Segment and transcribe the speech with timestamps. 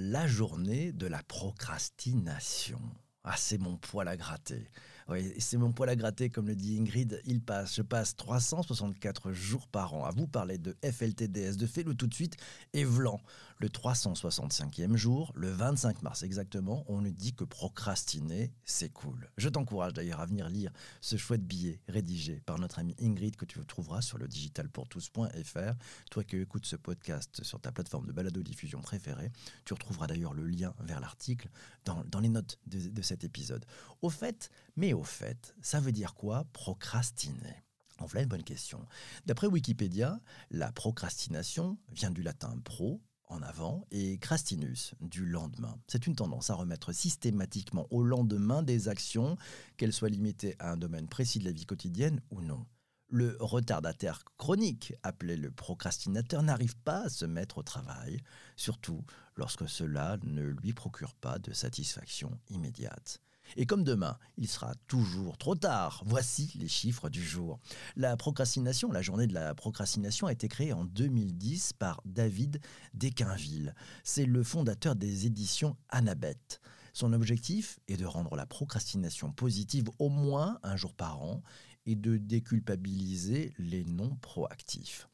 [0.00, 2.80] la journée de la procrastination.
[3.24, 4.70] Ah, c'est mon poil à gratter.
[5.10, 7.22] Oui, c'est mon poil à gratter, comme le dit Ingrid.
[7.24, 11.94] Il passe, je passe 364 jours par an à vous parler de FLTDS, de Fais-le
[11.94, 12.36] tout de suite,
[12.74, 13.18] et Vlan.
[13.60, 19.30] Le 365e jour, le 25 mars exactement, on nous dit que procrastiner, c'est cool.
[19.38, 23.46] Je t'encourage d'ailleurs à venir lire ce chouette billet rédigé par notre amie Ingrid que
[23.46, 25.74] tu trouveras sur le digitalpourtous.fr.
[26.10, 29.32] Toi qui écoutes ce podcast sur ta plateforme de balado-diffusion préférée,
[29.64, 31.48] tu retrouveras d'ailleurs le lien vers l'article
[31.84, 33.64] dans, les notes de, de cette épisode.
[34.02, 37.64] Au fait, mais au fait, ça veut dire quoi procrastiner?
[37.98, 38.86] En voilà une bonne question.
[39.26, 45.78] D'après Wikipédia, la procrastination vient du latin pro, en avant, et crastinus, du lendemain.
[45.86, 49.36] C'est une tendance à remettre systématiquement au lendemain des actions,
[49.76, 52.66] qu'elles soient limitées à un domaine précis de la vie quotidienne ou non.
[53.10, 58.20] Le retardataire chronique, appelé le procrastinateur, n'arrive pas à se mettre au travail,
[58.56, 59.04] surtout
[59.34, 63.20] lorsque cela ne lui procure pas de satisfaction immédiate.
[63.56, 67.58] Et comme demain, il sera toujours trop tard, voici les chiffres du jour.
[67.96, 72.60] La procrastination, la journée de la procrastination a été créée en 2010 par David
[72.94, 73.74] Desquinville.
[74.04, 76.60] C'est le fondateur des éditions Annabeth.
[76.92, 81.42] Son objectif est de rendre la procrastination positive au moins un jour par an
[81.86, 85.08] et de déculpabiliser les non proactifs.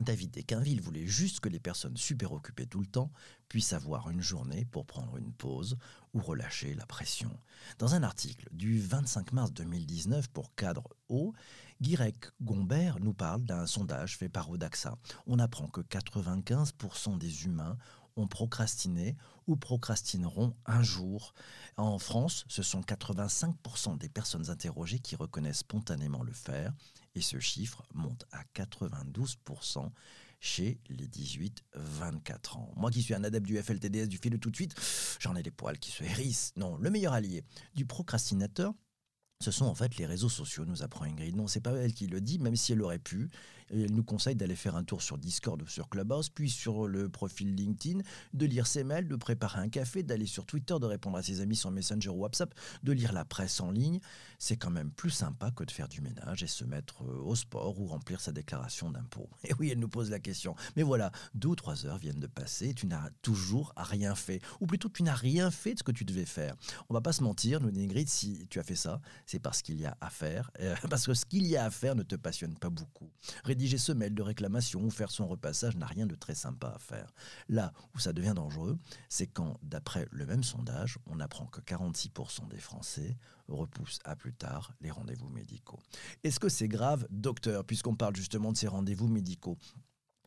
[0.00, 3.12] David Desquinville voulait juste que les personnes super occupées tout le temps
[3.48, 5.76] puissent avoir une journée pour prendre une pause
[6.14, 7.30] ou relâcher la pression.
[7.78, 11.34] Dans un article du 25 mars 2019 pour Cadre O,
[11.82, 14.96] Guirec Gombert nous parle d'un sondage fait par Odaxa.
[15.26, 17.76] On apprend que 95% des humains
[18.20, 21.34] ont procrastiné ou procrastineront un jour.
[21.76, 26.72] En France, ce sont 85% des personnes interrogées qui reconnaissent spontanément le faire
[27.14, 29.90] et ce chiffre monte à 92%
[30.40, 32.72] chez les 18-24 ans.
[32.76, 34.74] Moi qui suis un adepte du FLTDS du fil de tout de suite,
[35.18, 36.52] j'en ai les poils qui se hérissent.
[36.56, 38.72] Non, le meilleur allié du procrastinateur,
[39.42, 41.34] ce sont en fait les réseaux sociaux, nous apprend Ingrid.
[41.36, 43.30] Non, c'est pas elle qui le dit, même si elle aurait pu.
[43.72, 47.08] Elle nous conseille d'aller faire un tour sur Discord ou sur Clubhouse, puis sur le
[47.08, 48.00] profil LinkedIn,
[48.34, 51.40] de lire ses mails, de préparer un café, d'aller sur Twitter, de répondre à ses
[51.40, 54.00] amis sur Messenger ou WhatsApp, de lire la presse en ligne.
[54.38, 57.34] C'est quand même plus sympa que de faire du ménage et se mettre euh, au
[57.34, 59.28] sport ou remplir sa déclaration d'impôt.
[59.44, 60.54] Et oui, elle nous pose la question.
[60.76, 64.40] Mais voilà, deux ou trois heures viennent de passer et tu n'as toujours rien fait.
[64.60, 66.54] Ou plutôt, tu n'as rien fait de ce que tu devais faire.
[66.88, 69.80] On va pas se mentir, nous, Ingrid, si tu as fait ça, c'est parce qu'il
[69.80, 72.16] y a à faire, euh, parce que ce qu'il y a à faire ne te
[72.16, 73.10] passionne pas beaucoup.
[73.60, 77.12] Rédiger ce de réclamation ou faire son repassage n'a rien de très sympa à faire.
[77.50, 78.78] Là où ça devient dangereux,
[79.10, 84.32] c'est quand, d'après le même sondage, on apprend que 46% des Français repoussent à plus
[84.32, 85.78] tard les rendez-vous médicaux.
[86.24, 89.58] Est-ce que c'est grave, docteur, puisqu'on parle justement de ces rendez-vous médicaux?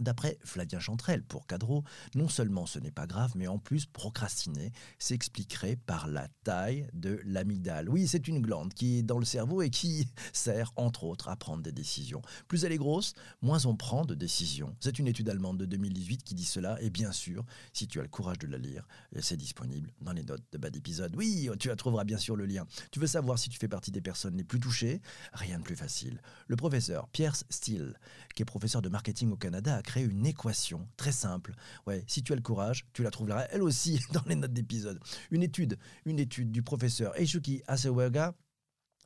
[0.03, 4.73] D'après Flavien Chantrel pour Cadreau, non seulement ce n'est pas grave, mais en plus procrastiner
[4.99, 7.89] s'expliquerait par la taille de l'amygdale.
[7.89, 11.37] Oui, c'est une glande qui est dans le cerveau et qui sert entre autres à
[11.37, 12.21] prendre des décisions.
[12.49, 14.75] Plus elle est grosse, moins on prend de décisions.
[14.81, 18.03] C'est une étude allemande de 2018 qui dit cela et bien sûr, si tu as
[18.03, 18.85] le courage de la lire,
[19.21, 21.15] c'est disponible dans les notes de bas d'épisode.
[21.15, 22.67] Oui, tu la trouveras bien sûr le lien.
[22.91, 25.01] Tu veux savoir si tu fais partie des personnes les plus touchées?
[25.31, 26.21] Rien de plus facile.
[26.47, 27.93] Le professeur Pierre Steele,
[28.35, 31.53] qui est professeur de marketing au Canada, une équation très simple.
[31.85, 34.99] Ouais, si tu as le courage, tu la trouveras elle aussi dans les notes d'épisode.
[35.31, 38.33] Une étude, une étude du professeur Eishuki Asewega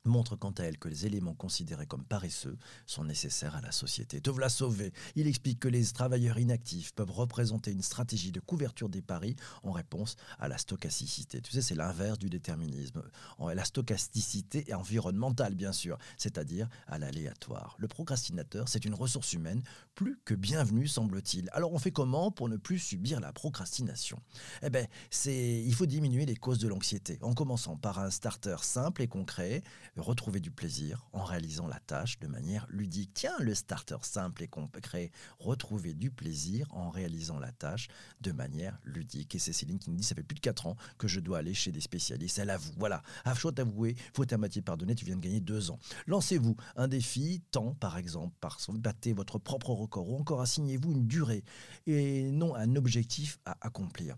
[0.07, 4.21] montre quant à elle que les éléments considérés comme paresseux sont nécessaires à la société.
[4.21, 4.93] Te voilà sauvé.
[5.15, 9.71] Il explique que les travailleurs inactifs peuvent représenter une stratégie de couverture des paris en
[9.71, 11.41] réponse à la stochasticité.
[11.41, 13.03] Tu sais, c'est l'inverse du déterminisme.
[13.39, 17.75] La stochasticité est environnementale, bien sûr, c'est-à-dire à, l'aléatoire.
[17.79, 19.61] Le procrastinateur, c'est une ressource humaine
[19.95, 21.49] plus que bienvenue, semble-t-il.
[21.53, 24.21] Alors on fait comment pour ne plus subir la procrastination?
[24.61, 24.85] Eh bien,
[25.25, 29.63] il faut diminuer les causes de l'anxiété, en commençant par un starter simple et concret,
[29.97, 33.11] retrouver du plaisir en réalisant la tâche de manière ludique.
[33.13, 37.87] Tiens, le starter simple et concret, retrouver du plaisir en réalisant la tâche
[38.21, 39.35] de manière ludique.
[39.35, 41.39] Et c'est Céline qui nous dit, ça fait plus de 4 ans que je dois
[41.39, 42.39] aller chez des spécialistes.
[42.39, 45.71] Elle avoue, voilà, à chaud avoué, faut à moitié pardonner, tu viens de gagner 2
[45.71, 45.79] ans.
[46.05, 51.07] Lancez-vous un défi, temps par exemple, par battez votre propre record ou encore assignez-vous une
[51.07, 51.43] durée
[51.85, 54.17] et non un objectif à accomplir.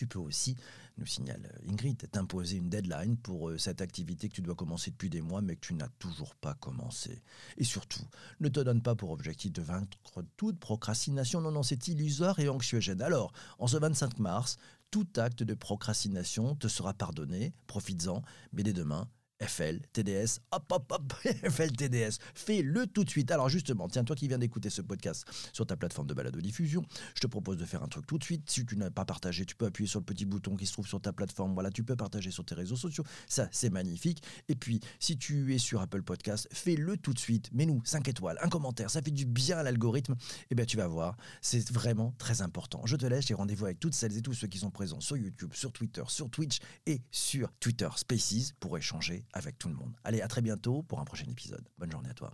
[0.00, 0.56] Tu peux aussi,
[0.96, 5.10] nous signale Ingrid, t'imposer une deadline pour euh, cette activité que tu dois commencer depuis
[5.10, 7.20] des mois mais que tu n'as toujours pas commencé.
[7.58, 8.00] Et surtout,
[8.40, 9.98] ne te donne pas pour objectif de vaincre
[10.38, 11.42] toute procrastination.
[11.42, 13.02] Non, non, c'est illusoire et anxiogène.
[13.02, 14.56] Alors, en ce 25 mars,
[14.90, 18.22] tout acte de procrastination te sera pardonné, profites-en,
[18.54, 19.06] mais dès demain,
[19.40, 21.14] FL, TDS, hop, hop, hop,
[21.50, 22.18] FL, TDS.
[22.34, 23.30] Fais-le tout de suite.
[23.30, 26.84] Alors justement, tiens, toi qui viens d'écouter ce podcast sur ta plateforme de balado diffusion,
[27.14, 28.48] je te propose de faire un truc tout de suite.
[28.50, 30.86] Si tu n'as pas partagé, tu peux appuyer sur le petit bouton qui se trouve
[30.86, 31.54] sur ta plateforme.
[31.54, 33.04] Voilà, tu peux partager sur tes réseaux sociaux.
[33.26, 34.22] Ça, c'est magnifique.
[34.48, 37.50] Et puis, si tu es sur Apple Podcast, fais-le tout de suite.
[37.52, 38.90] Mets-nous 5 étoiles, un commentaire.
[38.90, 40.12] Ça fait du bien à l'algorithme.
[40.12, 42.82] Et eh bien, tu vas voir, c'est vraiment très important.
[42.84, 43.26] Je te laisse.
[43.26, 46.02] J'ai rendez-vous avec toutes celles et tous ceux qui sont présents sur YouTube, sur Twitter,
[46.08, 49.94] sur Twitch et sur Twitter Spaces pour échanger avec tout le monde.
[50.04, 51.66] Allez, à très bientôt pour un prochain épisode.
[51.78, 52.32] Bonne journée à toi.